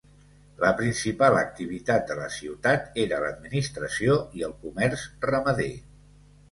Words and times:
La 0.61 0.69
principal 0.79 1.37
activitat 1.41 2.09
de 2.13 2.17
la 2.21 2.31
ciutat 2.37 2.99
era 3.05 3.21
l'administració 3.27 4.19
i 4.41 4.49
el 4.51 4.59
comerç 4.67 5.07
ramader. 5.33 5.75